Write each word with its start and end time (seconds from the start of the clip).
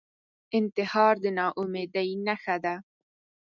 انتحار 0.57 1.15
د 1.23 1.25
ناامیدۍ 1.37 2.09
نښه 2.25 2.55
ده 2.63 2.75